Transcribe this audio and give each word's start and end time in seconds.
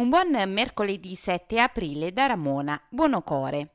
Un 0.00 0.08
buon 0.08 0.30
mercoledì 0.50 1.14
7 1.14 1.60
aprile 1.60 2.10
da 2.14 2.24
Ramona 2.24 2.80
Buonocore. 2.88 3.74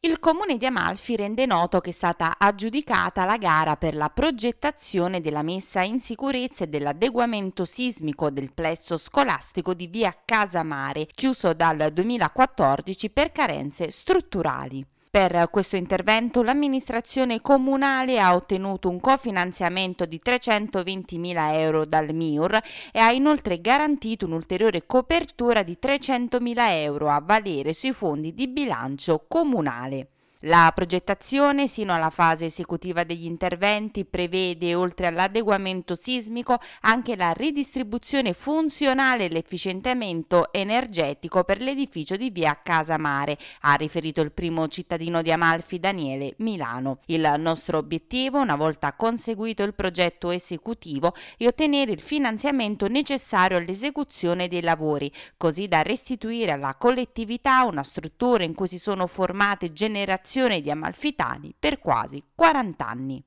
Il 0.00 0.18
comune 0.18 0.58
di 0.58 0.66
Amalfi 0.66 1.16
rende 1.16 1.46
noto 1.46 1.80
che 1.80 1.88
è 1.88 1.92
stata 1.94 2.34
aggiudicata 2.36 3.24
la 3.24 3.38
gara 3.38 3.76
per 3.76 3.94
la 3.94 4.10
progettazione 4.10 5.22
della 5.22 5.40
messa 5.40 5.80
in 5.80 6.02
sicurezza 6.02 6.64
e 6.64 6.66
dell'adeguamento 6.66 7.64
sismico 7.64 8.28
del 8.28 8.52
plesso 8.52 8.98
scolastico 8.98 9.72
di 9.72 9.86
via 9.86 10.14
Casamare, 10.22 11.06
chiuso 11.06 11.54
dal 11.54 11.90
2014 11.90 13.08
per 13.08 13.32
carenze 13.32 13.90
strutturali. 13.90 14.91
Per 15.14 15.48
questo 15.50 15.76
intervento 15.76 16.42
l'amministrazione 16.42 17.42
comunale 17.42 18.18
ha 18.18 18.34
ottenuto 18.34 18.88
un 18.88 18.98
cofinanziamento 18.98 20.06
di 20.06 20.18
320.000 20.24 21.52
euro 21.52 21.84
dal 21.84 22.14
MIUR 22.14 22.58
e 22.90 22.98
ha 22.98 23.12
inoltre 23.12 23.60
garantito 23.60 24.24
un'ulteriore 24.24 24.86
copertura 24.86 25.62
di 25.62 25.76
300.000 25.78 26.54
euro 26.78 27.10
a 27.10 27.20
valere 27.22 27.74
sui 27.74 27.92
fondi 27.92 28.32
di 28.32 28.48
bilancio 28.48 29.26
comunale. 29.28 30.08
La 30.46 30.72
progettazione 30.74 31.68
sino 31.68 31.94
alla 31.94 32.10
fase 32.10 32.46
esecutiva 32.46 33.04
degli 33.04 33.26
interventi 33.26 34.04
prevede, 34.04 34.74
oltre 34.74 35.06
all'adeguamento 35.06 35.94
sismico, 35.94 36.58
anche 36.80 37.14
la 37.14 37.30
ridistribuzione 37.30 38.32
funzionale 38.32 39.26
e 39.26 39.28
l'efficientamento 39.28 40.52
energetico 40.52 41.44
per 41.44 41.60
l'edificio 41.60 42.16
di 42.16 42.30
via 42.30 42.58
Casamare, 42.60 43.38
ha 43.60 43.74
riferito 43.74 44.20
il 44.20 44.32
primo 44.32 44.66
cittadino 44.66 45.22
di 45.22 45.30
Amalfi 45.30 45.78
Daniele 45.78 46.34
Milano. 46.38 46.98
Il 47.06 47.34
nostro 47.38 47.78
obiettivo, 47.78 48.40
una 48.40 48.56
volta 48.56 48.94
conseguito 48.94 49.62
il 49.62 49.74
progetto 49.74 50.30
esecutivo, 50.30 51.14
è 51.36 51.46
ottenere 51.46 51.92
il 51.92 52.00
finanziamento 52.00 52.88
necessario 52.88 53.58
all'esecuzione 53.58 54.48
dei 54.48 54.62
lavori, 54.62 55.12
così 55.36 55.68
da 55.68 55.82
restituire 55.82 56.50
alla 56.50 56.74
collettività 56.74 57.62
una 57.62 57.84
struttura 57.84 58.42
in 58.42 58.54
cui 58.54 58.66
si 58.66 58.80
sono 58.80 59.06
formate 59.06 59.70
generazioni 59.70 60.30
di 60.62 60.70
amalfitani 60.70 61.54
per 61.58 61.78
quasi 61.78 62.22
40 62.34 62.86
anni. 62.86 63.22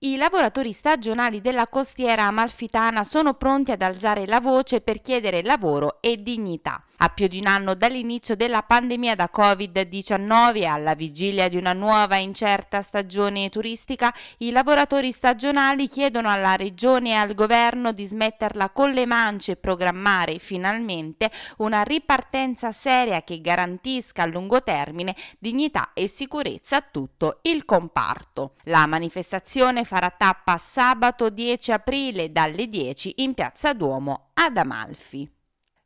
I 0.00 0.16
lavoratori 0.16 0.72
stagionali 0.72 1.40
della 1.40 1.68
costiera 1.68 2.24
amalfitana 2.24 3.04
sono 3.04 3.34
pronti 3.34 3.72
ad 3.72 3.82
alzare 3.82 4.26
la 4.26 4.40
voce 4.40 4.80
per 4.80 5.02
chiedere 5.02 5.42
lavoro 5.42 6.00
e 6.00 6.16
dignità. 6.16 6.82
A 7.00 7.10
più 7.10 7.28
di 7.28 7.38
un 7.38 7.46
anno 7.46 7.74
dall'inizio 7.74 8.34
della 8.34 8.62
pandemia 8.62 9.14
da 9.14 9.30
Covid-19 9.32 10.66
alla 10.66 10.94
vigilia 10.94 11.46
di 11.48 11.56
una 11.56 11.72
nuova 11.72 12.16
incerta 12.16 12.82
stagione 12.82 13.50
turistica, 13.50 14.12
i 14.38 14.50
lavoratori 14.50 15.12
stagionali 15.12 15.86
chiedono 15.86 16.28
alla 16.28 16.56
Regione 16.56 17.10
e 17.10 17.12
al 17.12 17.34
Governo 17.34 17.92
di 17.92 18.04
smetterla 18.04 18.70
con 18.70 18.90
le 18.90 19.06
mance 19.06 19.52
e 19.52 19.56
programmare 19.56 20.40
finalmente 20.40 21.30
una 21.58 21.82
ripartenza 21.82 22.72
seria 22.72 23.22
che 23.22 23.40
garantisca 23.40 24.24
a 24.24 24.26
lungo 24.26 24.64
termine 24.64 25.14
dignità 25.38 25.90
e 25.94 26.08
sicurezza 26.08 26.78
a 26.78 26.84
tutto 26.90 27.38
il 27.42 27.64
comparto. 27.64 28.54
La 28.64 28.86
manifestazione 28.86 29.84
farà 29.84 30.10
tappa 30.10 30.58
sabato 30.58 31.30
10 31.30 31.70
aprile 31.70 32.32
dalle 32.32 32.66
10 32.66 33.14
in 33.18 33.34
Piazza 33.34 33.72
Duomo 33.72 34.30
ad 34.34 34.56
Amalfi. 34.56 35.36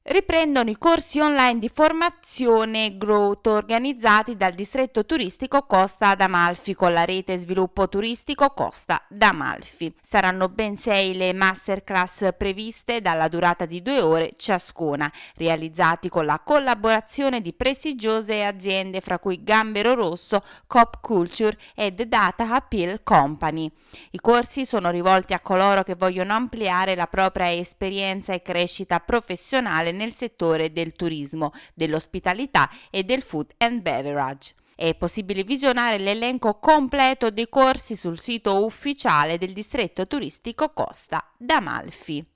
Riprendono 0.05 0.69
i 0.69 0.79
corsi 0.79 1.21
online 1.21 1.61
di 1.61 1.71
formazione 1.73 2.97
Growth 2.97 3.47
organizzati 3.47 4.37
dal 4.37 4.53
distretto 4.53 5.07
turistico 5.07 5.63
Costa 5.63 6.17
d'Amalfi 6.17 6.75
con 6.75 6.93
la 6.93 7.05
rete 7.05 7.39
sviluppo 7.39 7.89
turistico 7.89 8.51
Costa 8.51 9.01
d'Amalfi. 9.09 9.95
Saranno 10.03 10.49
ben 10.49 10.77
sei 10.77 11.15
le 11.15 11.33
masterclass 11.33 12.31
previste 12.37 13.01
dalla 13.01 13.29
durata 13.29 13.65
di 13.65 13.81
due 13.81 14.01
ore 14.01 14.33
ciascuna, 14.37 15.09
realizzati 15.37 16.09
con 16.09 16.25
la 16.25 16.41
collaborazione 16.45 17.41
di 17.41 17.53
prestigiose 17.53 18.43
aziende 18.43 19.01
fra 19.01 19.21
cui 19.21 19.45
Gambero 19.45 19.95
Rosso, 19.95 20.43
Cop 20.67 20.99
Culture 21.01 21.57
e 21.77 21.95
The 21.95 22.09
Data 22.09 22.53
Appeal 22.53 23.05
Company. 23.05 23.71
I 24.11 24.19
corsi 24.19 24.65
sono 24.65 24.91
rivolti 24.91 25.33
a 25.33 25.39
coloro 25.39 25.85
che 25.85 25.95
vogliono 25.95 26.33
ampliare 26.33 26.97
la 26.97 27.07
propria 27.07 27.53
esperienza 27.53 28.33
e 28.33 28.43
crescita 28.43 28.99
professionale 28.99 29.91
nel 29.93 30.15
settore 30.15 30.73
del 30.73 30.93
turismo, 30.93 31.53
dell'ospitalità 31.75 32.69
e 32.91 33.05
del 33.05 33.23
food 33.23 33.53
and 33.59 33.83
beverage. 33.83 34.55
È 34.75 34.95
possibile 34.95 35.45
visionare 35.45 35.99
l'elenco 35.99 36.59
completo 36.59 37.31
dei 37.31 37.49
corsi 37.49 37.95
sul 37.95 38.19
sito 38.19 38.65
ufficiale 38.65 39.39
del 39.39 39.53
distretto 39.53 40.07
turistico 40.07 40.73
Costa 40.73 41.25
d'Amalfi. 41.37 42.32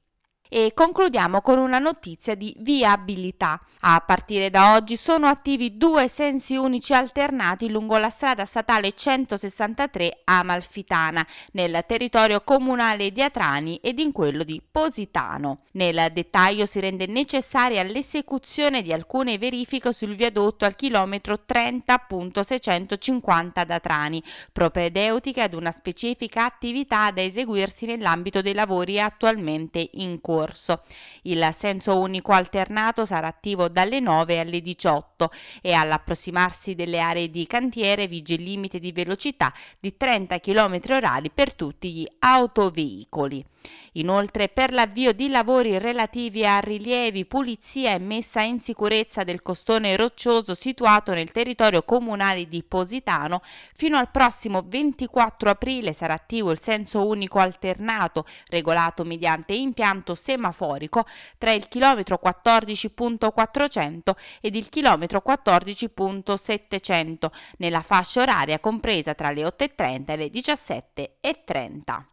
E 0.49 0.73
concludiamo 0.75 1.41
con 1.41 1.59
una 1.59 1.81
notizia 1.81 2.37
di 2.37 2.55
viabilità. 2.59 3.61
A 3.81 4.01
partire 4.01 4.49
da 4.49 4.75
oggi 4.75 4.97
sono 4.97 5.27
attivi 5.27 5.77
due 5.77 6.09
sensi 6.09 6.57
unici 6.57 6.95
alternati 6.95 7.69
lungo 7.69 7.99
la 7.99 8.11
strada 8.11 8.45
statale 8.45 8.93
163 8.93 10.21
Amalfitana, 10.25 11.27
nel 11.53 11.85
territorio 11.87 12.43
comunale 12.43 13.11
di 13.11 13.23
Atrani 13.23 13.81
ed 13.83 13.99
in 13.99 14.12
quello 14.12 14.45
di 14.45 14.62
Positano. 14.69 15.62
Nel 15.73 16.11
dettaglio 16.12 16.67
si 16.67 16.81
rende 16.81 17.06
necessaria 17.06 17.83
l'esecuzione 17.83 18.83
di 18.83 18.93
alcune 18.93 19.39
verifiche 19.39 19.93
sul 19.93 20.15
viadotto 20.15 20.65
al 20.65 20.77
chilometro 20.77 21.41
30.650 21.47 23.51
ad 23.55 23.71
Atrani, 23.71 24.23
propedeutiche 24.53 25.43
ad 25.43 25.55
una 25.55 25.71
specifica 25.71 26.45
attività 26.45 27.11
da 27.11 27.23
eseguirsi 27.23 27.87
nell'ambito 27.87 28.43
dei 28.43 28.55
lavori 28.55 29.01
attualmente 29.01 29.91
in 29.95 30.21
corso 30.21 30.36
corso. 30.37 30.83
Il 31.23 31.49
senso 31.57 31.99
unico 31.99 32.33
alternato 32.33 33.05
sarà 33.07 33.29
attivo 33.29 33.69
dalle 33.69 34.01
9 34.01 34.39
alle 34.39 34.61
18 34.61 35.31
e 35.63 35.73
all'approssimarsi 35.73 36.75
delle 36.75 37.01
aree 37.01 37.31
di 37.31 37.47
cantiere 37.47 38.07
vige 38.07 38.35
il 38.35 38.43
limite 38.43 38.79
di 38.79 38.93
velocità 38.93 39.53
di 39.81 39.97
30 39.97 40.39
km 40.41 40.81
orari 40.91 41.31
per 41.31 41.55
tutti 41.55 41.93
gli 41.93 42.07
autoveicoli. 42.19 43.45
Inoltre, 43.93 44.49
per 44.49 44.73
l'avvio 44.73 45.13
di 45.13 45.29
lavori 45.29 45.79
relativi 45.79 46.45
a 46.45 46.59
rilievi, 46.59 47.25
pulizia 47.25 47.95
e 47.95 47.99
messa 47.99 48.43
in 48.43 48.61
sicurezza 48.61 49.25
del 49.25 49.43
costone 49.43 49.97
roccioso 49.97 50.55
situato 50.55 51.15
nel 51.15 51.33
territorio 51.33 51.83
comunale 51.83 52.47
di 52.47 52.63
Positano, 52.63 53.41
fino 53.75 53.97
al 53.97 54.11
prossimo 54.11 54.63
24 54.67 55.49
aprile 55.51 55.93
sarà 55.93 56.15
attivo 56.15 56.51
il 56.51 56.59
senso 56.59 57.07
unico 57.07 57.39
alternato, 57.39 58.27
regolato 58.49 59.03
mediante 59.03 59.55
impianto 59.55 60.15
semaforico, 60.26 61.06
tra 61.38 61.53
il 61.53 61.69
chilometro 61.69 62.20
14.400 62.22 64.10
ed 64.41 64.56
il 64.56 64.69
chilometro 64.69 65.22
14.700, 65.25 67.31
nella 67.59 67.82
fascia 67.82 68.22
oraria 68.22 68.59
compresa 68.59 69.14
tra 69.14 69.31
le 69.31 69.44
8.30 69.44 70.10
e 70.10 70.16
le 70.16 70.26
17.30. 70.26 72.04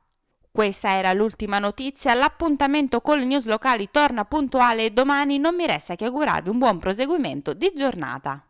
Questa 0.51 0.91
era 0.91 1.13
l'ultima 1.13 1.57
notizia, 1.57 2.13
l'appuntamento 2.13 3.01
con 3.01 3.18
le 3.18 3.25
news 3.25 3.46
locali 3.46 3.90
torna 3.90 4.25
puntuale 4.25 4.94
domani, 4.94 5.40
non 5.40 5.56
mi 5.56 5.66
resta 5.66 5.95
che 5.95 6.06
augurarvi 6.06 6.50
un 6.50 6.59
buon 6.59 6.78
proseguimento 6.78 7.53
di 7.53 7.72
giornata. 7.75 8.45